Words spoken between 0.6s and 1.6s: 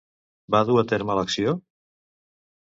dur a terme l'acció?